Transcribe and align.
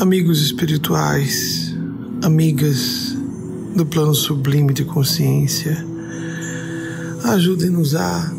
Amigos 0.00 0.40
espirituais, 0.40 1.74
amigas 2.22 3.16
do 3.74 3.84
plano 3.84 4.14
sublime 4.14 4.72
de 4.72 4.84
consciência, 4.84 5.84
ajudem-nos 7.24 7.96
a 7.96 8.32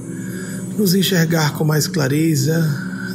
nos 0.78 0.96
enxergar 0.96 1.56
com 1.56 1.66
mais 1.66 1.86
clareza 1.86 2.64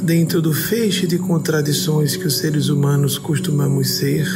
dentro 0.03 0.43
do 0.43 0.53
feixe 0.53 1.07
de 1.07 1.17
contradições 1.17 2.15
que 2.15 2.27
os 2.27 2.37
seres 2.37 2.69
humanos 2.69 3.17
costumamos 3.17 3.89
ser. 3.89 4.27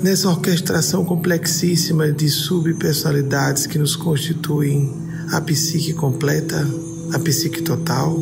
Nessa 0.00 0.28
orquestração 0.28 1.04
complexíssima 1.04 2.12
de 2.12 2.28
subpersonalidades 2.28 3.66
que 3.66 3.76
nos 3.76 3.96
constituem 3.96 4.94
a 5.32 5.40
psique 5.40 5.92
completa, 5.94 6.64
a 7.12 7.18
psique 7.18 7.60
total, 7.60 8.16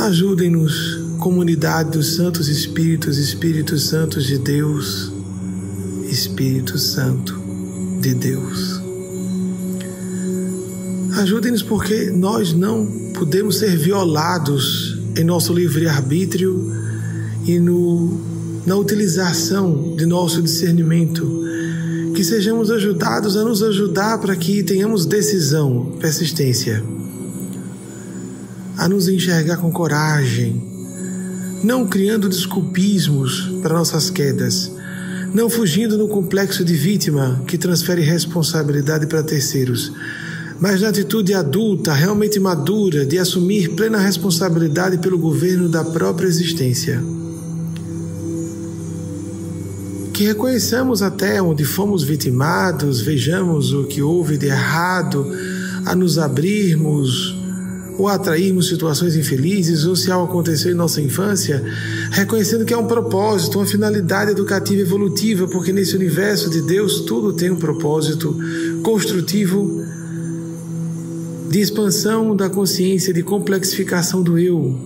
ajudem-nos 0.00 1.03
comunidade 1.24 1.92
dos 1.92 2.16
Santos 2.16 2.48
Espíritos, 2.48 3.16
Espíritos 3.16 3.86
Santos 3.86 4.26
de 4.26 4.36
Deus, 4.36 5.10
Espírito 6.06 6.78
Santo 6.78 7.34
de 7.98 8.12
Deus. 8.12 8.78
Ajudem-nos 11.16 11.62
porque 11.62 12.10
nós 12.10 12.52
não 12.52 12.84
podemos 13.14 13.56
ser 13.56 13.74
violados 13.74 15.00
em 15.16 15.24
nosso 15.24 15.54
livre-arbítrio 15.54 16.70
e 17.46 17.58
no, 17.58 18.20
na 18.66 18.76
utilização 18.76 19.96
de 19.96 20.04
nosso 20.04 20.42
discernimento. 20.42 21.42
Que 22.14 22.22
sejamos 22.22 22.70
ajudados 22.70 23.34
a 23.34 23.44
nos 23.44 23.62
ajudar 23.62 24.18
para 24.18 24.36
que 24.36 24.62
tenhamos 24.62 25.06
decisão, 25.06 25.96
persistência, 25.98 26.84
a 28.76 28.86
nos 28.86 29.08
enxergar 29.08 29.56
com 29.56 29.72
coragem, 29.72 30.73
não 31.64 31.86
criando 31.86 32.28
desculpismos 32.28 33.50
para 33.62 33.72
nossas 33.74 34.10
quedas, 34.10 34.70
não 35.32 35.48
fugindo 35.48 35.96
no 35.96 36.06
complexo 36.06 36.62
de 36.62 36.74
vítima 36.74 37.42
que 37.46 37.56
transfere 37.56 38.02
responsabilidade 38.02 39.06
para 39.06 39.22
terceiros, 39.22 39.90
mas 40.60 40.82
na 40.82 40.90
atitude 40.90 41.32
adulta, 41.32 41.94
realmente 41.94 42.38
madura, 42.38 43.06
de 43.06 43.18
assumir 43.18 43.70
plena 43.70 43.98
responsabilidade 43.98 44.98
pelo 44.98 45.18
governo 45.18 45.66
da 45.66 45.82
própria 45.82 46.28
existência. 46.28 47.02
Que 50.12 50.24
reconheçamos 50.24 51.00
até 51.00 51.42
onde 51.42 51.64
fomos 51.64 52.04
vitimados, 52.04 53.00
vejamos 53.00 53.72
o 53.72 53.84
que 53.84 54.02
houve 54.02 54.36
de 54.36 54.46
errado, 54.46 55.26
a 55.86 55.94
nos 55.94 56.18
abrirmos 56.18 57.43
ou 57.96 58.08
atrairmos 58.08 58.68
situações 58.68 59.16
infelizes, 59.16 59.84
ou 59.84 59.94
se 59.94 60.10
algo 60.10 60.30
aconteceu 60.30 60.72
em 60.72 60.74
nossa 60.74 61.00
infância, 61.00 61.62
reconhecendo 62.10 62.64
que 62.64 62.74
é 62.74 62.76
um 62.76 62.86
propósito, 62.86 63.58
uma 63.58 63.66
finalidade 63.66 64.32
educativa 64.32 64.80
evolutiva, 64.80 65.46
porque 65.48 65.72
nesse 65.72 65.94
universo 65.94 66.50
de 66.50 66.62
Deus 66.62 67.00
tudo 67.00 67.32
tem 67.32 67.50
um 67.50 67.56
propósito 67.56 68.36
construtivo 68.82 69.82
de 71.50 71.60
expansão 71.60 72.34
da 72.34 72.50
consciência, 72.50 73.14
de 73.14 73.22
complexificação 73.22 74.22
do 74.22 74.36
eu, 74.38 74.76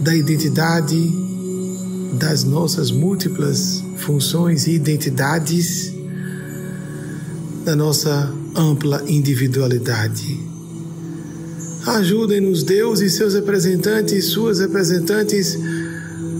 da 0.00 0.14
identidade, 0.14 1.24
das 2.18 2.44
nossas 2.44 2.90
múltiplas 2.90 3.82
funções 3.96 4.66
e 4.66 4.72
identidades, 4.72 5.94
da 7.64 7.74
nossa 7.74 8.30
ampla 8.54 9.02
individualidade. 9.08 10.53
Ajudem-nos, 11.86 12.62
Deus 12.62 13.00
e 13.00 13.10
seus 13.10 13.34
representantes, 13.34 14.26
suas 14.26 14.58
representantes, 14.58 15.58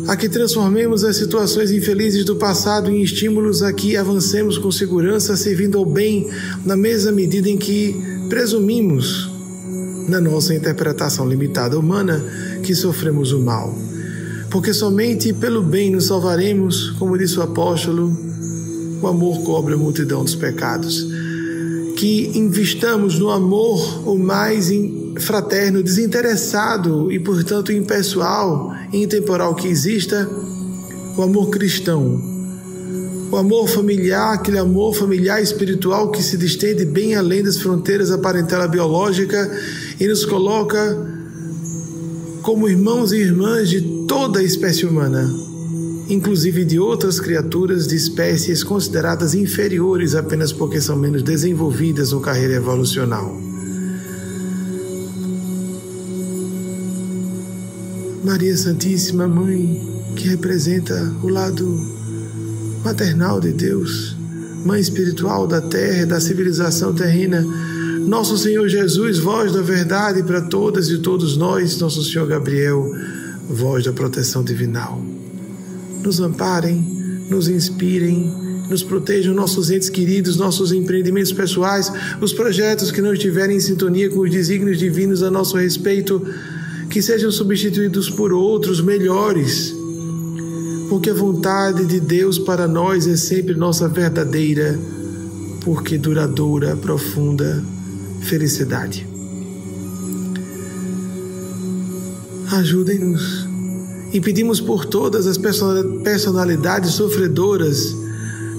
a 0.09 0.17
que 0.17 0.29
transformemos 0.29 1.05
as 1.05 1.17
situações 1.17 1.71
infelizes 1.71 2.25
do 2.25 2.37
passado 2.37 2.91
em 2.91 3.03
estímulos 3.03 3.63
a 3.63 3.73
que 3.73 3.95
avancemos 3.97 4.57
com 4.57 4.71
segurança, 4.71 5.37
servindo 5.37 5.77
ao 5.77 5.85
bem 5.85 6.31
na 6.65 6.77
mesma 6.77 7.13
medida 7.13 7.49
em 7.49 7.59
que 7.59 7.95
presumimos, 8.29 9.31
na 10.09 10.21
nossa 10.21 10.55
interpretação 10.55 11.29
limitada 11.29 11.79
humana, 11.79 12.23
que 12.63 12.75
sofremos 12.75 13.33
o 13.33 13.41
mal. 13.41 13.75
Porque 14.51 14.73
somente 14.73 15.33
pelo 15.33 15.63
bem 15.63 15.91
nos 15.91 16.07
salvaremos, 16.07 16.91
como 16.99 17.19
disse 17.19 17.39
o 17.39 17.43
apóstolo, 17.43 18.17
o 19.03 19.07
amor 19.07 19.43
cobre 19.43 19.75
a 19.75 19.77
multidão 19.77 20.25
dos 20.25 20.35
pecados. 20.35 21.07
Que 21.97 22.31
investamos 22.35 23.19
no 23.19 23.31
amor 23.31 24.09
o 24.09 24.19
mais 24.19 24.71
fraterno, 25.19 25.83
desinteressado 25.83 27.11
e, 27.11 27.19
portanto, 27.19 27.73
impessoal 27.73 28.73
e 28.93 29.03
intemporal 29.03 29.55
que 29.55 29.69
exista, 29.69 30.29
o 31.17 31.23
amor 31.23 31.51
cristão, 31.51 32.21
o 33.31 33.37
amor 33.37 33.69
familiar, 33.69 34.35
aquele 34.35 34.59
amor 34.59 34.95
familiar 34.95 35.43
espiritual 35.43 36.11
que 36.11 36.23
se 36.23 36.37
distende 36.37 36.85
bem 36.85 37.15
além 37.15 37.43
das 37.43 37.59
fronteiras 37.59 38.09
da 38.09 38.19
parentela 38.19 38.67
biológica 38.69 39.51
e 39.99 40.07
nos 40.07 40.25
coloca 40.25 41.15
como 42.43 42.69
irmãos 42.69 43.13
e 43.13 43.17
irmãs 43.17 43.71
de 43.71 43.81
toda 44.07 44.41
a 44.41 44.43
espécie 44.43 44.85
humana, 44.85 45.29
inclusive 46.09 46.65
de 46.65 46.79
outras 46.79 47.19
criaturas 47.19 47.87
de 47.87 47.97
espécies 47.97 48.63
consideradas 48.63 49.35
inferiores 49.35 50.15
apenas 50.15 50.53
porque 50.53 50.81
são 50.81 50.97
menos 50.97 51.23
desenvolvidas 51.23 52.13
no 52.13 52.21
carreira 52.21 52.55
evolucional. 52.55 53.54
Maria 58.25 58.57
Santíssima 58.57 59.29
Mãe, 59.29 59.87
que 60.17 60.29
representa 60.29 61.15
o 61.23 61.29
lado 61.29 61.79
maternal 62.83 63.39
de 63.39 63.53
Deus, 63.53 64.17
Mãe 64.65 64.81
espiritual 64.81 65.47
da 65.47 65.61
terra 65.61 66.05
e 66.05 66.07
da 66.07 66.19
civilização 66.19 66.95
terrena, 66.95 67.43
nosso 68.07 68.39
Senhor 68.39 68.67
Jesus, 68.67 69.19
voz 69.19 69.53
da 69.53 69.61
verdade 69.61 70.23
para 70.23 70.41
todas 70.41 70.89
e 70.89 71.01
todos 71.01 71.37
nós, 71.37 71.79
nosso 71.79 72.03
Senhor 72.03 72.27
Gabriel, 72.27 72.91
voz 73.47 73.85
da 73.85 73.93
proteção 73.93 74.43
divinal. 74.43 75.05
Nos 76.03 76.19
amparem, 76.19 77.27
nos 77.29 77.47
inspirem, 77.47 78.33
nos 78.71 78.83
protejam 78.83 79.35
nossos 79.35 79.71
entes 79.71 79.91
queridos, 79.91 80.39
nossos 80.39 80.73
empreendimentos 80.73 81.33
pessoais, 81.33 81.93
os 82.23 82.33
projetos 82.33 82.91
que 82.91 83.03
não 83.03 83.13
estiverem 83.13 83.59
em 83.59 83.61
sintonia 83.61 84.09
com 84.09 84.21
os 84.21 84.31
desígnios 84.31 84.79
divinos 84.79 85.23
a 85.23 85.31
nosso 85.31 85.59
respeito 85.59 86.27
que 86.95 87.03
sejam 87.03 87.29
substituídos 87.33 88.09
por 88.09 88.33
outros 88.33 88.81
melhores, 88.81 89.75
porque 90.89 91.11
a 91.11 91.15
vontade 91.15 91.85
de 91.87 91.99
Deus 91.99 92.39
para 92.39 92.69
nós 92.69 93.09
é 93.09 93.17
sempre 93.17 93.53
nossa 93.53 93.89
verdadeira, 93.89 94.79
porque 95.63 95.99
duradoura, 95.99 96.77
profunda 96.77 97.61
felicidade. 98.21 99.05
Ajudem-nos 102.53 103.49
e 104.13 104.21
pedimos 104.21 104.61
por 104.61 104.85
todas 104.85 105.27
as 105.27 105.37
personalidades 105.37 106.93
sofredoras, 106.93 107.93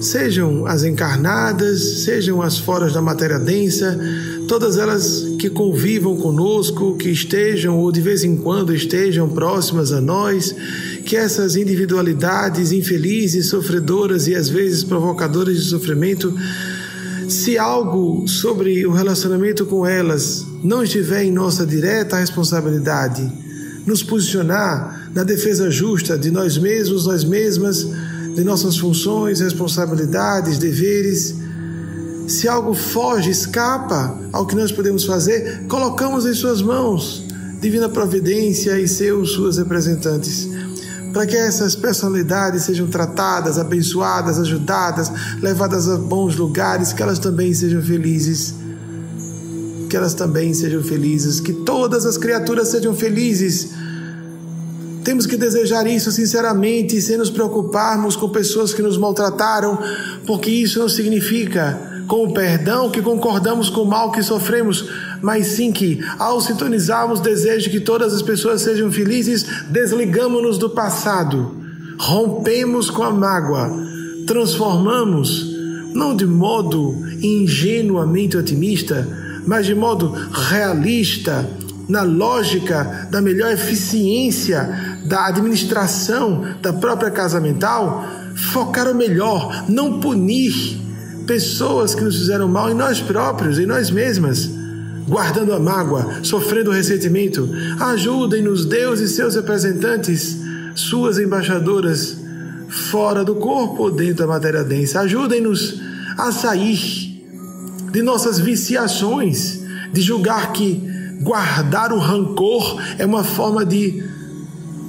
sejam 0.02 0.66
as 0.66 0.84
encarnadas, 0.84 2.04
sejam 2.04 2.42
as 2.42 2.58
fora 2.58 2.92
da 2.92 3.02
matéria 3.02 3.40
densa, 3.40 3.98
todas 4.50 4.78
elas 4.78 5.25
que 5.46 5.50
convivam 5.52 6.18
conosco, 6.18 6.98
que 6.98 7.08
estejam 7.10 7.78
ou 7.78 7.92
de 7.92 8.02
vez 8.02 8.24
em 8.24 8.36
quando 8.36 8.74
estejam 8.74 9.30
próximas 9.30 9.92
a 9.92 10.02
nós, 10.02 10.56
que 11.06 11.16
essas 11.16 11.56
individualidades 11.56 12.72
infelizes, 12.72 13.50
sofredoras 13.50 14.28
e 14.28 14.34
às 14.34 14.50
vezes 14.50 14.84
provocadoras 14.84 15.56
de 15.56 15.70
sofrimento, 15.70 16.36
se 17.30 17.60
algo 17.60 18.28
sobre 18.28 18.88
o 18.88 18.92
relacionamento 18.92 19.68
com 19.68 19.86
elas 19.86 20.48
não 20.64 20.82
estiver 20.82 21.24
em 21.24 21.32
nossa 21.32 21.64
direta 21.64 22.18
responsabilidade, 22.18 23.32
nos 23.86 24.02
posicionar 24.02 25.12
na 25.14 25.24
defesa 25.24 25.70
justa 25.70 26.18
de 26.18 26.32
nós 26.32 26.58
mesmos, 26.58 27.06
nós 27.06 27.24
mesmas, 27.24 27.88
de 28.34 28.44
nossas 28.44 28.80
funções, 28.80 29.42
responsabilidades, 29.42 30.58
deveres, 30.58 31.36
se 32.28 32.48
algo 32.48 32.74
foge, 32.74 33.30
escapa 33.30 34.18
ao 34.34 34.46
que 34.46 34.56
nós 34.56 34.72
podemos 34.72 35.06
fazer, 35.06 35.66
colocamos 35.68 36.26
em 36.26 36.34
Suas 36.34 36.62
mãos, 36.62 37.24
Divina 37.62 37.88
Providência 37.88 38.80
e 38.80 38.88
seus, 38.88 39.32
suas 39.32 39.58
representantes, 39.58 40.50
para 41.14 41.26
que 41.26 41.36
essas 41.36 41.76
personalidades 41.76 42.64
sejam 42.64 42.88
tratadas, 42.88 43.58
abençoadas, 43.58 44.40
ajudadas, 44.40 45.12
levadas 45.42 45.88
a 45.88 45.98
bons 45.98 46.36
lugares, 46.36 46.94
que 46.94 47.02
elas 47.02 47.20
também 47.20 47.54
sejam 47.54 47.82
felizes. 47.82 48.54
Que 49.90 49.96
elas 49.96 50.14
também 50.14 50.54
sejam 50.54 50.84
felizes, 50.84 51.40
que 51.40 51.54
todas 51.54 52.06
as 52.06 52.18
criaturas 52.18 52.68
sejam 52.70 52.94
felizes. 52.94 53.70
Temos 55.06 55.26
que 55.26 55.38
desejar 55.38 55.88
isso 55.88 56.12
sinceramente, 56.12 57.00
sem 57.00 57.18
nos 57.18 57.30
preocuparmos 57.30 58.16
com 58.16 58.28
pessoas 58.28 58.74
que 58.74 58.82
nos 58.82 58.98
maltrataram, 58.98 59.78
porque 60.26 60.50
isso 60.50 60.80
não 60.80 60.90
significa 60.90 61.95
com 62.08 62.24
o 62.24 62.34
perdão 62.34 62.90
que 62.90 63.02
concordamos 63.02 63.70
com 63.70 63.82
o 63.82 63.88
mal 63.88 64.12
que 64.12 64.22
sofremos, 64.22 64.90
mas 65.22 65.48
sim 65.48 65.72
que, 65.72 66.00
ao 66.20 66.40
sintonizarmos 66.40 67.20
o 67.20 67.24
desejo 67.24 67.66
de 67.66 67.70
que 67.72 67.80
todas 67.80 68.14
as 68.14 68.22
pessoas 68.22 68.62
sejam 68.62 68.92
felizes, 68.92 69.46
desligamos-nos 69.70 70.58
do 70.58 70.70
passado, 70.70 71.56
rompemos 72.00 72.90
com 72.90 73.04
a 73.04 73.12
mágoa, 73.12 73.72
transformamos, 74.28 75.54
não 75.94 76.16
de 76.16 76.26
modo 76.26 76.96
ingenuamente 77.22 78.38
otimista, 78.38 79.08
mas 79.46 79.66
de 79.66 79.76
modo 79.76 80.14
realista, 80.32 81.48
na 81.88 82.02
lógica 82.02 83.08
da 83.12 83.22
melhor 83.22 83.52
eficiência 83.52 84.98
da 85.06 85.28
administração 85.28 86.44
da 86.62 86.74
própria 86.74 87.12
casa 87.12 87.40
mental, 87.40 88.04
focar 88.36 88.90
o 88.90 88.96
melhor, 88.96 89.66
não 89.70 90.00
punir 90.00 90.85
pessoas 91.26 91.96
que 91.96 92.04
nos 92.04 92.18
fizeram 92.18 92.48
mal 92.48 92.70
em 92.70 92.74
nós 92.74 93.02
próprios, 93.02 93.60
em 93.60 93.66
nós 93.66 93.90
mesmas, 93.90 94.50
guardando 95.08 95.54
a 95.54 95.60
mágoa, 95.60 96.24
sofrendo 96.24 96.70
o 96.70 96.74
ressentimento. 96.74 97.50
Ajudem-nos, 97.80 98.66
Deus 98.66 99.00
e 99.00 99.08
seus 99.08 99.36
representantes, 99.36 100.38
suas 100.76 101.20
embaixadoras, 101.20 102.18
fora 102.68 103.24
do 103.24 103.36
corpo 103.36 103.84
ou 103.84 103.92
dentro 103.92 104.26
da 104.26 104.28
matéria 104.28 104.64
densa. 104.64 105.02
Ajudem-nos 105.02 105.80
a 106.18 106.32
sair 106.32 107.06
de 107.92 108.02
nossas 108.02 108.40
viciações, 108.40 109.62
de 109.94 110.02
julgar 110.02 110.52
que 110.52 110.96
guardar 111.22 111.94
o 111.94 111.98
rancor 111.98 112.82
é 112.98 113.06
uma 113.06 113.24
forma 113.24 113.66
de 113.66 114.04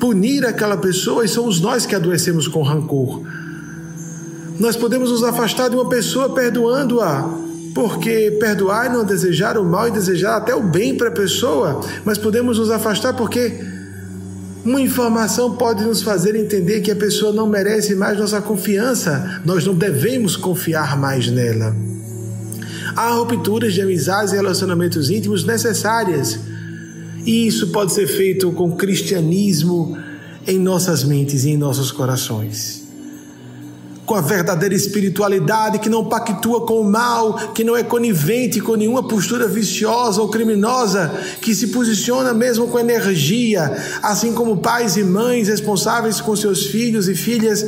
punir 0.00 0.44
aquela 0.44 0.76
pessoa 0.76 1.24
e 1.24 1.28
somos 1.28 1.60
nós 1.60 1.86
que 1.86 1.94
adoecemos 1.94 2.48
com 2.48 2.62
rancor. 2.62 3.22
Nós 4.58 4.76
podemos 4.76 5.10
nos 5.10 5.22
afastar 5.22 5.68
de 5.68 5.76
uma 5.76 5.88
pessoa 5.88 6.30
perdoando-a, 6.30 7.28
porque 7.74 8.36
perdoar 8.40 8.90
não 8.90 9.04
desejar 9.04 9.58
o 9.58 9.64
mal 9.64 9.88
e 9.88 9.90
desejar 9.90 10.36
até 10.36 10.54
o 10.54 10.62
bem 10.62 10.96
para 10.96 11.08
a 11.08 11.12
pessoa, 11.12 11.80
mas 12.04 12.16
podemos 12.16 12.58
nos 12.58 12.70
afastar 12.70 13.14
porque 13.14 13.52
uma 14.64 14.80
informação 14.80 15.54
pode 15.56 15.84
nos 15.84 16.02
fazer 16.02 16.34
entender 16.34 16.80
que 16.80 16.90
a 16.90 16.96
pessoa 16.96 17.32
não 17.32 17.46
merece 17.46 17.94
mais 17.94 18.18
nossa 18.18 18.40
confiança, 18.40 19.40
nós 19.44 19.64
não 19.64 19.74
devemos 19.74 20.36
confiar 20.36 20.98
mais 20.98 21.30
nela. 21.30 21.76
Há 22.96 23.10
rupturas 23.10 23.74
de 23.74 23.82
amizades 23.82 24.32
e 24.32 24.36
relacionamentos 24.36 25.10
íntimos 25.10 25.44
necessárias. 25.44 26.38
E 27.26 27.46
isso 27.46 27.68
pode 27.68 27.92
ser 27.92 28.06
feito 28.06 28.50
com 28.52 28.72
cristianismo 28.72 29.98
em 30.46 30.58
nossas 30.58 31.04
mentes 31.04 31.44
e 31.44 31.50
em 31.50 31.56
nossos 31.58 31.92
corações. 31.92 32.85
Com 34.06 34.14
a 34.14 34.20
verdadeira 34.20 34.74
espiritualidade 34.74 35.80
que 35.80 35.88
não 35.88 36.04
pactua 36.04 36.64
com 36.64 36.80
o 36.80 36.90
mal, 36.90 37.52
que 37.52 37.64
não 37.64 37.76
é 37.76 37.82
conivente 37.82 38.60
com 38.60 38.76
nenhuma 38.76 39.06
postura 39.06 39.48
viciosa 39.48 40.22
ou 40.22 40.28
criminosa, 40.28 41.12
que 41.40 41.54
se 41.54 41.66
posiciona 41.68 42.32
mesmo 42.32 42.68
com 42.68 42.78
energia, 42.78 43.76
assim 44.02 44.32
como 44.32 44.58
pais 44.58 44.96
e 44.96 45.02
mães 45.02 45.48
responsáveis 45.48 46.20
com 46.20 46.36
seus 46.36 46.66
filhos 46.66 47.08
e 47.08 47.14
filhas 47.14 47.66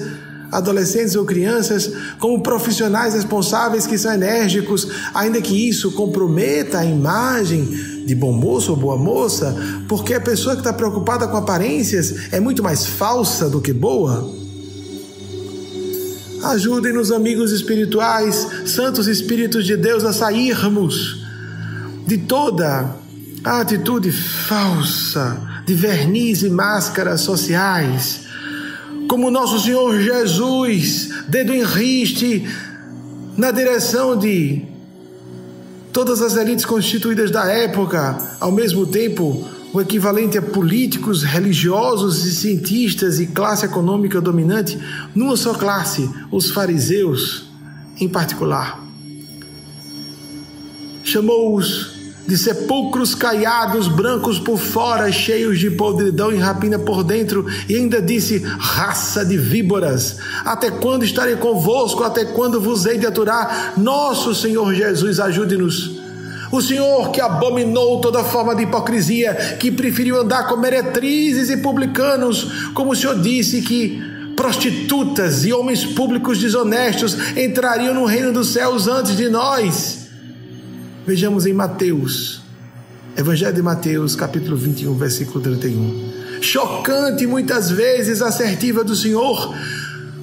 adolescentes 0.50 1.14
ou 1.14 1.24
crianças, 1.24 1.90
como 2.18 2.42
profissionais 2.42 3.14
responsáveis 3.14 3.86
que 3.86 3.98
são 3.98 4.12
enérgicos, 4.12 4.88
ainda 5.14 5.40
que 5.40 5.68
isso 5.68 5.92
comprometa 5.92 6.78
a 6.78 6.84
imagem 6.84 7.64
de 8.06 8.14
bom 8.14 8.32
moço 8.32 8.70
ou 8.70 8.76
boa 8.76 8.96
moça, 8.96 9.54
porque 9.88 10.14
a 10.14 10.20
pessoa 10.20 10.54
que 10.54 10.60
está 10.60 10.72
preocupada 10.72 11.28
com 11.28 11.36
aparências 11.36 12.32
é 12.32 12.40
muito 12.40 12.62
mais 12.62 12.86
falsa 12.86 13.48
do 13.50 13.60
que 13.60 13.72
boa. 13.72 14.37
Ajudem-nos, 16.48 17.12
amigos 17.12 17.52
espirituais, 17.52 18.48
santos 18.64 19.06
espíritos 19.06 19.66
de 19.66 19.76
Deus, 19.76 20.02
a 20.02 20.14
sairmos 20.14 21.22
de 22.06 22.16
toda 22.16 22.96
a 23.44 23.60
atitude 23.60 24.10
falsa, 24.10 25.38
de 25.66 25.74
verniz 25.74 26.42
e 26.42 26.48
máscaras 26.48 27.20
sociais. 27.20 28.20
Como 29.10 29.30
nosso 29.30 29.60
Senhor 29.60 30.00
Jesus, 30.00 31.10
dedo 31.28 31.52
em 31.52 31.62
riste, 31.62 32.48
na 33.36 33.50
direção 33.50 34.16
de 34.16 34.62
todas 35.92 36.22
as 36.22 36.34
elites 36.34 36.64
constituídas 36.64 37.30
da 37.30 37.44
época, 37.44 38.16
ao 38.40 38.52
mesmo 38.52 38.86
tempo 38.86 39.46
o 39.72 39.80
equivalente 39.80 40.38
a 40.38 40.42
políticos, 40.42 41.22
religiosos 41.22 42.24
e 42.24 42.34
cientistas 42.34 43.20
e 43.20 43.26
classe 43.26 43.66
econômica 43.66 44.20
dominante, 44.20 44.78
numa 45.14 45.36
só 45.36 45.52
classe, 45.54 46.08
os 46.30 46.50
fariseus 46.50 47.46
em 48.00 48.08
particular. 48.08 48.82
Chamou-os 51.04 51.98
de 52.26 52.36
sepulcros 52.36 53.14
caiados, 53.14 53.88
brancos 53.88 54.38
por 54.38 54.58
fora, 54.58 55.10
cheios 55.10 55.58
de 55.58 55.70
podridão 55.70 56.30
e 56.30 56.36
rapina 56.36 56.78
por 56.78 57.02
dentro, 57.02 57.46
e 57.66 57.74
ainda 57.74 58.02
disse: 58.02 58.38
raça 58.58 59.24
de 59.24 59.38
víboras, 59.38 60.18
até 60.44 60.70
quando 60.70 61.04
estarei 61.04 61.36
convosco? 61.36 62.02
Até 62.04 62.26
quando 62.26 62.60
vos 62.60 62.84
hei 62.84 62.98
de 62.98 63.06
aturar? 63.06 63.72
Nosso 63.78 64.34
Senhor 64.34 64.74
Jesus, 64.74 65.18
ajude-nos. 65.18 66.07
O 66.50 66.62
Senhor 66.62 67.10
que 67.10 67.20
abominou 67.20 68.00
toda 68.00 68.24
forma 68.24 68.54
de 68.54 68.62
hipocrisia, 68.62 69.56
que 69.58 69.70
preferiu 69.70 70.20
andar 70.20 70.46
com 70.46 70.56
meretrizes 70.56 71.50
e 71.50 71.58
publicanos, 71.58 72.70
como 72.74 72.92
o 72.92 72.96
Senhor 72.96 73.20
disse 73.20 73.62
que 73.62 74.02
prostitutas 74.34 75.44
e 75.44 75.52
homens 75.52 75.84
públicos 75.84 76.38
desonestos 76.38 77.16
entrariam 77.36 77.92
no 77.92 78.04
reino 78.04 78.32
dos 78.32 78.52
céus 78.52 78.86
antes 78.86 79.16
de 79.16 79.28
nós. 79.28 80.08
Vejamos 81.06 81.44
em 81.44 81.52
Mateus, 81.52 82.42
Evangelho 83.16 83.54
de 83.54 83.62
Mateus, 83.62 84.14
capítulo 84.14 84.56
21, 84.56 84.94
versículo 84.94 85.40
31. 85.40 86.18
Chocante 86.40 87.26
muitas 87.26 87.70
vezes 87.70 88.22
assertiva 88.22 88.84
do 88.84 88.94
Senhor, 88.94 89.54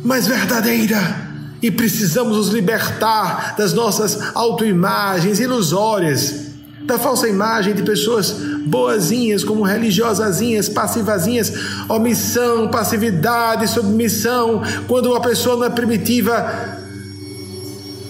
mas 0.03 0.27
verdadeira. 0.27 1.24
E 1.65 1.71
precisamos 1.71 2.37
nos 2.37 2.49
libertar 2.49 3.55
das 3.57 3.73
nossas 3.73 4.35
autoimagens 4.35 5.39
ilusórias, 5.39 6.51
da 6.83 6.99
falsa 6.99 7.27
imagem 7.27 7.73
de 7.73 7.81
pessoas 7.81 8.35
boazinhas, 8.67 9.43
como 9.43 9.63
religiosazinhas, 9.63 10.69
passivazinhas, 10.69 11.51
omissão, 11.89 12.67
passividade, 12.67 13.67
submissão, 13.67 14.61
quando 14.87 15.07
uma 15.07 15.19
pessoa 15.19 15.57
não 15.57 15.63
é 15.63 15.71
primitiva, 15.71 16.77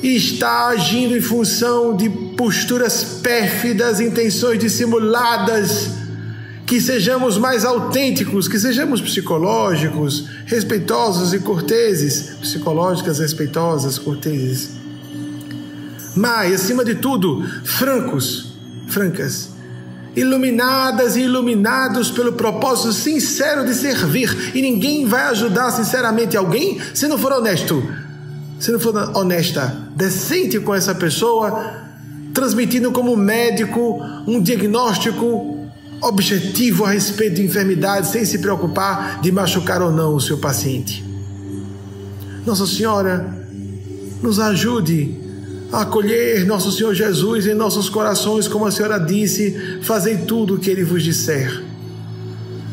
e 0.03 0.17
está 0.17 0.67
agindo 0.67 1.15
em 1.15 1.21
função 1.21 1.95
de 1.95 2.09
posturas 2.09 3.05
pérfidas, 3.23 4.01
intenções 4.01 4.59
dissimuladas, 4.59 5.91
que 6.65 6.81
sejamos 6.81 7.37
mais 7.37 7.63
autênticos, 7.63 8.47
que 8.47 8.57
sejamos 8.57 8.99
psicológicos, 8.99 10.27
respeitosos 10.45 11.33
e 11.33 11.39
corteses, 11.39 12.35
psicológicas, 12.41 13.19
respeitosas, 13.19 13.99
corteses. 13.99 14.71
Mas, 16.15 16.53
acima 16.53 16.83
de 16.83 16.95
tudo, 16.95 17.43
francos, 17.63 18.53
francas, 18.87 19.49
iluminadas 20.15 21.15
e 21.15 21.21
iluminados 21.21 22.09
pelo 22.09 22.33
propósito 22.33 22.93
sincero 22.93 23.65
de 23.65 23.75
servir, 23.75 24.53
e 24.55 24.61
ninguém 24.61 25.05
vai 25.05 25.23
ajudar 25.23 25.71
sinceramente 25.71 26.35
alguém 26.35 26.79
se 26.93 27.07
não 27.07 27.17
for 27.17 27.33
honesto. 27.33 27.83
Se 28.59 28.71
não 28.71 28.79
for 28.79 28.95
honesta, 29.15 29.89
decente 29.95 30.59
com 30.59 30.73
essa 30.73 30.95
pessoa, 30.95 31.83
transmitindo 32.33 32.91
como 32.91 33.15
médico 33.15 34.01
um 34.25 34.41
diagnóstico 34.41 35.54
objetivo 36.01 36.85
a 36.85 36.91
respeito 36.91 37.35
de 37.35 37.43
enfermidade, 37.43 38.07
sem 38.07 38.25
se 38.25 38.39
preocupar 38.39 39.21
de 39.21 39.31
machucar 39.31 39.81
ou 39.81 39.91
não 39.91 40.15
o 40.15 40.21
seu 40.21 40.37
paciente. 40.37 41.03
Nossa 42.45 42.67
Senhora, 42.67 43.35
nos 44.21 44.39
ajude 44.39 45.19
a 45.71 45.81
acolher 45.81 46.45
Nosso 46.45 46.71
Senhor 46.71 46.93
Jesus 46.93 47.47
em 47.47 47.53
nossos 47.53 47.89
corações, 47.89 48.47
como 48.47 48.65
a 48.65 48.71
Senhora 48.71 48.99
disse: 48.99 49.79
fazei 49.81 50.17
tudo 50.17 50.55
o 50.55 50.59
que 50.59 50.69
Ele 50.69 50.83
vos 50.83 51.03
disser. 51.03 51.63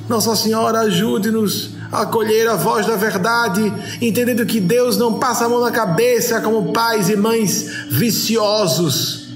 Nossa 0.09 0.37
Senhora, 0.37 0.81
ajude-nos 0.81 1.71
acolher 1.91 2.49
a 2.49 2.57
voz 2.57 2.87
da 2.87 2.97
verdade, 2.97 3.73
entendendo 4.01 4.47
que 4.47 4.61
Deus 4.61 4.97
não 4.97 5.19
passa 5.19 5.45
a 5.45 5.49
mão 5.49 5.61
na 5.61 5.71
cabeça 5.71 6.41
como 6.41 6.73
pais 6.73 7.09
e 7.09 7.17
mães 7.17 7.71
viciosos 7.91 9.32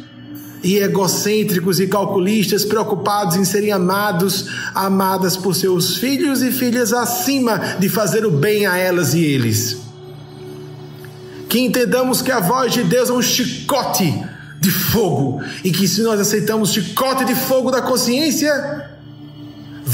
e 0.66 0.78
egocêntricos 0.78 1.78
e 1.78 1.86
calculistas, 1.86 2.64
preocupados 2.64 3.36
em 3.36 3.44
serem 3.44 3.70
amados, 3.70 4.46
amadas 4.74 5.36
por 5.36 5.54
seus 5.54 5.96
filhos 5.98 6.42
e 6.42 6.50
filhas 6.50 6.92
acima 6.92 7.76
de 7.78 7.88
fazer 7.88 8.26
o 8.26 8.32
bem 8.32 8.66
a 8.66 8.76
elas 8.76 9.14
e 9.14 9.24
eles. 9.24 9.78
Que 11.48 11.60
entendamos 11.60 12.20
que 12.20 12.32
a 12.32 12.40
voz 12.40 12.72
de 12.72 12.82
Deus 12.82 13.08
é 13.08 13.12
um 13.12 13.22
chicote 13.22 14.12
de 14.60 14.70
fogo 14.72 15.40
e 15.62 15.70
que 15.70 15.86
se 15.86 16.02
nós 16.02 16.18
aceitamos 16.18 16.72
chicote 16.72 17.24
de 17.24 17.36
fogo 17.36 17.70
da 17.70 17.80
consciência, 17.80 18.90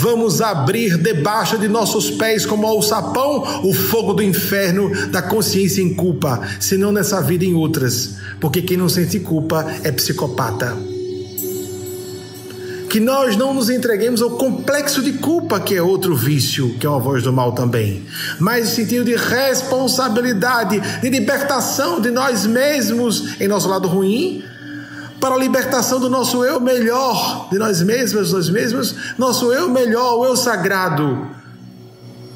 vamos 0.03 0.41
abrir 0.41 0.99
debaixo 0.99 1.57
de 1.57 1.69
nossos 1.69 2.11
pés, 2.11 2.45
como 2.45 2.67
ao 2.67 2.83
sapão, 2.83 3.63
o 3.63 3.73
fogo 3.73 4.15
do 4.15 4.23
inferno 4.23 4.91
da 5.13 5.23
consciência 5.23 5.81
em 5.81 5.95
culpa, 5.95 6.41
se 6.59 6.77
não 6.77 6.91
nessa 6.91 7.23
vida 7.23 7.45
em 7.45 7.55
outras, 7.55 8.17
porque 8.41 8.61
quem 8.61 8.77
não 8.77 8.89
sente 8.89 9.21
culpa 9.21 9.65
é 9.85 9.93
psicopata. 9.93 10.77
Que 12.91 12.99
nós 12.99 13.37
não 13.37 13.55
nos 13.55 13.71
entreguemos 13.71 14.21
ao 14.21 14.31
complexo 14.31 15.01
de 15.01 15.13
culpa, 15.13 15.61
que 15.61 15.77
é 15.77 15.81
outro 15.81 16.17
vício, 16.17 16.75
que 16.81 16.85
é 16.85 16.91
uma 16.91 16.99
voz 16.99 17.23
do 17.23 17.33
mal 17.33 17.53
também, 17.53 18.03
mas 18.41 18.69
no 18.69 18.75
sentido 18.75 19.05
de 19.05 19.15
responsabilidade, 19.15 20.81
de 21.01 21.11
libertação 21.11 22.01
de 22.01 22.11
nós 22.11 22.45
mesmos 22.45 23.41
em 23.41 23.47
nosso 23.47 23.69
lado 23.69 23.87
ruim, 23.87 24.43
para 25.23 25.37
a 25.37 25.39
libertação 25.39 26.01
do 26.01 26.11
nosso 26.11 26.45
eu 26.45 26.59
melhor, 26.59 27.49
de 27.49 27.57
nós 27.57 27.81
mesmos, 27.81 28.33
nós 28.33 28.51
mesmos, 28.51 29.15
nosso 29.17 29.53
eu 29.53 29.69
melhor, 29.69 30.19
o 30.19 30.27
eu 30.27 30.37
sagrado, 30.37 31.29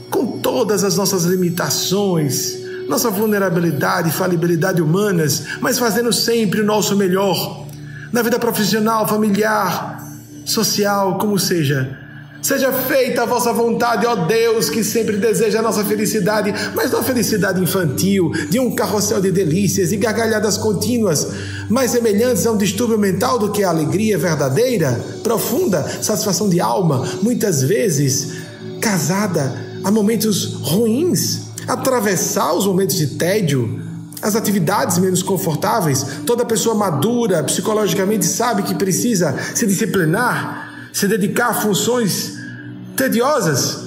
com 0.08 0.38
todas 0.38 0.84
as 0.84 0.96
nossas 0.96 1.24
limitações, 1.24 2.58
nossa 2.88 3.10
vulnerabilidade, 3.10 4.12
falibilidade 4.12 4.80
humanas, 4.80 5.46
mas 5.60 5.80
fazendo 5.80 6.12
sempre 6.12 6.60
o 6.60 6.64
nosso 6.64 6.94
melhor. 6.94 7.66
Na 8.12 8.22
vida 8.22 8.38
profissional, 8.38 9.08
familiar, 9.08 10.00
social, 10.44 11.18
como 11.18 11.40
seja. 11.40 12.06
Seja 12.46 12.72
feita 12.72 13.22
a 13.22 13.26
vossa 13.26 13.52
vontade, 13.52 14.06
ó 14.06 14.14
Deus, 14.14 14.70
que 14.70 14.84
sempre 14.84 15.16
deseja 15.16 15.58
a 15.58 15.62
nossa 15.62 15.84
felicidade, 15.84 16.54
mas 16.76 16.92
não 16.92 17.00
a 17.00 17.02
felicidade 17.02 17.60
infantil, 17.60 18.30
de 18.48 18.60
um 18.60 18.72
carrossel 18.72 19.20
de 19.20 19.32
delícias 19.32 19.90
e 19.90 19.96
gargalhadas 19.96 20.56
contínuas, 20.56 21.26
mais 21.68 21.90
semelhantes 21.90 22.46
a 22.46 22.52
um 22.52 22.56
distúrbio 22.56 22.98
mental 22.98 23.38
do 23.38 23.50
que 23.50 23.64
a 23.64 23.70
alegria 23.70 24.18
verdadeira, 24.18 24.92
profunda, 25.22 25.82
satisfação 26.02 26.48
de 26.48 26.60
alma, 26.60 27.04
muitas 27.22 27.62
vezes 27.62 28.34
casada 28.80 29.52
a 29.82 29.90
momentos 29.90 30.54
ruins, 30.62 31.46
atravessar 31.66 32.52
os 32.54 32.66
momentos 32.66 32.96
de 32.96 33.08
tédio, 33.08 33.82
as 34.22 34.36
atividades 34.36 34.98
menos 34.98 35.22
confortáveis. 35.22 36.04
Toda 36.24 36.44
pessoa 36.44 36.74
madura 36.74 37.42
psicologicamente 37.44 38.24
sabe 38.24 38.62
que 38.62 38.74
precisa 38.74 39.34
se 39.54 39.66
disciplinar, 39.66 40.88
se 40.92 41.06
dedicar 41.08 41.48
a 41.48 41.54
funções 41.54 42.32
tediosas, 42.96 43.86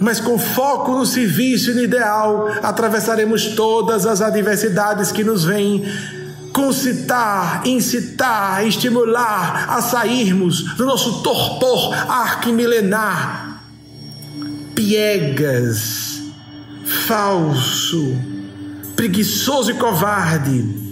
mas 0.00 0.20
com 0.20 0.38
foco 0.38 0.92
no 0.92 1.06
serviço 1.06 1.70
e 1.70 1.74
no 1.74 1.82
ideal, 1.82 2.48
atravessaremos 2.62 3.48
todas 3.54 4.06
as 4.06 4.20
adversidades 4.20 5.10
que 5.12 5.24
nos 5.24 5.44
vêm 5.44 5.84
concitar, 6.52 7.66
incitar, 7.66 8.66
estimular 8.66 9.66
a 9.70 9.82
sairmos 9.82 10.74
do 10.76 10.84
nosso 10.84 11.22
torpor 11.22 11.94
arquimilenar, 12.08 13.62
piegas, 14.74 16.22
falso, 17.06 18.16
preguiçoso 18.96 19.70
e 19.70 19.74
covarde. 19.74 20.88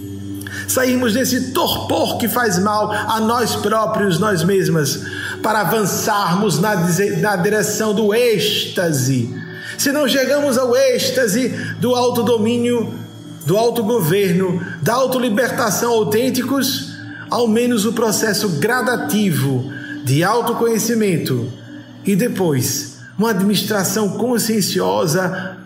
Sairmos 0.67 1.13
desse 1.13 1.51
torpor 1.51 2.17
que 2.17 2.27
faz 2.27 2.59
mal 2.59 2.91
a 2.91 3.19
nós 3.19 3.55
próprios, 3.55 4.19
nós 4.19 4.43
mesmas, 4.43 5.01
para 5.41 5.61
avançarmos 5.61 6.59
na, 6.59 6.75
na 7.21 7.35
direção 7.37 7.93
do 7.93 8.13
êxtase. 8.13 9.33
Se 9.77 9.91
não 9.91 10.07
chegamos 10.07 10.57
ao 10.57 10.75
êxtase 10.75 11.49
do 11.79 11.93
autodomínio, 11.95 13.06
do 13.47 13.57
autogoverno, 13.57 14.61
da 14.81 14.93
autolibertação 14.93 15.89
autênticos, 15.93 16.97
ao 17.29 17.47
menos 17.47 17.85
o 17.85 17.93
processo 17.93 18.49
gradativo 18.59 19.71
de 20.03 20.21
autoconhecimento 20.21 21.49
e 22.05 22.13
depois 22.13 22.97
uma 23.17 23.29
administração 23.29 24.09
conscienciosa 24.17 25.57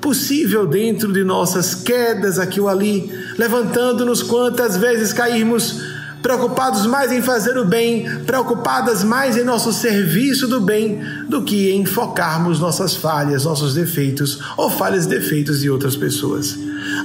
possível 0.00 0.64
dentro 0.64 1.12
de 1.12 1.24
nossas 1.24 1.74
quedas 1.74 2.38
aqui 2.38 2.60
ou 2.60 2.68
ali, 2.68 3.10
levantando-nos 3.36 4.22
quantas 4.22 4.76
vezes 4.76 5.12
cairmos, 5.12 5.82
preocupados 6.22 6.86
mais 6.86 7.12
em 7.12 7.22
fazer 7.22 7.56
o 7.56 7.64
bem, 7.64 8.04
preocupadas 8.26 9.04
mais 9.04 9.36
em 9.36 9.44
nosso 9.44 9.72
serviço 9.72 10.48
do 10.48 10.60
bem, 10.60 11.00
do 11.28 11.42
que 11.42 11.70
em 11.70 11.84
focarmos 11.84 12.58
nossas 12.58 12.94
falhas, 12.94 13.44
nossos 13.44 13.74
defeitos 13.74 14.38
ou 14.56 14.68
falhas 14.68 15.04
e 15.04 15.08
defeitos 15.08 15.60
de 15.60 15.70
outras 15.70 15.96
pessoas. 15.96 16.56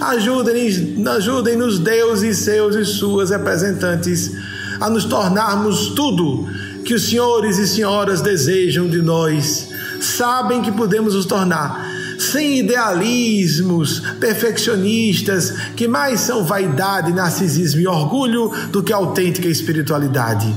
Ajudem-nos, 0.02 1.08
ajudem-nos 1.08 1.80
Deus 1.80 2.22
e 2.22 2.34
seus 2.34 2.76
e 2.76 2.86
suas 2.86 3.30
representantes 3.30 4.32
a 4.80 4.90
nos 4.90 5.06
tornarmos 5.06 5.90
tudo 5.90 6.48
que 6.84 6.94
os 6.94 7.10
senhores 7.10 7.58
e 7.58 7.68
senhoras 7.68 8.22
desejam 8.22 8.88
de 8.88 9.02
nós. 9.02 9.70
Sabem 10.00 10.62
que 10.62 10.72
podemos 10.72 11.16
nos 11.16 11.26
tornar 11.26 11.93
sem 12.24 12.60
idealismos 12.60 14.00
perfeccionistas 14.20 15.52
que 15.76 15.88
mais 15.88 16.22
são 16.22 16.44
vaidade, 16.44 17.14
narcisismo 17.14 17.82
e 17.82 17.88
orgulho 17.88 18.52
do 18.70 18.82
que 18.82 18.94
autêntica 18.94 19.48
espiritualidade. 19.48 20.54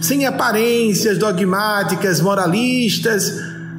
Sem 0.00 0.26
aparências 0.26 1.18
dogmáticas, 1.18 2.20
moralistas, 2.20 3.32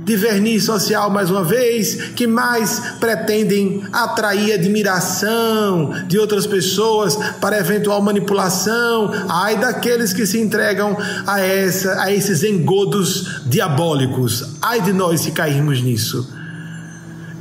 de 0.03 0.15
verniz 0.15 0.63
social 0.63 1.11
mais 1.11 1.29
uma 1.29 1.43
vez, 1.43 1.93
que 2.15 2.25
mais 2.25 2.81
pretendem 2.99 3.83
atrair 3.93 4.53
admiração 4.53 5.93
de 6.07 6.17
outras 6.17 6.47
pessoas 6.47 7.15
para 7.39 7.59
eventual 7.59 8.01
manipulação. 8.01 9.11
Ai 9.29 9.59
daqueles 9.59 10.11
que 10.11 10.25
se 10.25 10.39
entregam 10.39 10.97
a 11.27 11.39
essa 11.39 12.01
a 12.01 12.11
esses 12.11 12.43
engodos 12.43 13.43
diabólicos. 13.45 14.55
Ai 14.59 14.81
de 14.81 14.93
nós 14.93 15.21
se 15.21 15.31
cairmos 15.31 15.79
nisso 15.81 16.38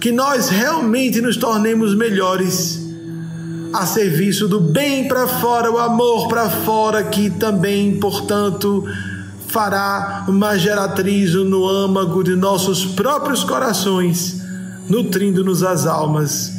que 0.00 0.12
nós 0.12 0.48
realmente 0.48 1.20
nos 1.20 1.36
tornemos 1.36 1.94
melhores 1.94 2.86
a 3.72 3.84
serviço 3.84 4.48
do 4.48 4.60
bem 4.60 5.08
para 5.08 5.26
fora, 5.26 5.70
o 5.70 5.78
amor 5.78 6.28
para 6.28 6.48
fora, 6.48 7.04
que 7.04 7.30
também, 7.30 7.98
portanto, 7.98 8.84
fará 9.48 10.24
uma 10.28 10.56
geratriz 10.56 11.34
no 11.34 11.66
âmago 11.66 12.22
de 12.22 12.34
nossos 12.34 12.84
próprios 12.84 13.44
corações, 13.44 14.40
nutrindo-nos 14.88 15.62
as 15.62 15.86
almas, 15.86 16.52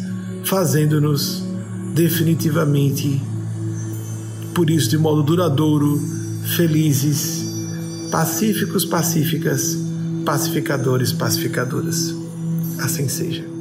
fazendo-nos 0.43 1.43
definitivamente, 1.93 3.21
por 4.53 4.69
isso, 4.69 4.89
de 4.89 4.97
modo 4.97 5.23
duradouro, 5.23 5.99
felizes, 6.55 7.47
pacíficos, 8.11 8.85
pacíficas, 8.85 9.77
pacificadores, 10.25 11.11
pacificadoras. 11.11 12.18
Assim 12.81 13.07
seja. 13.09 13.58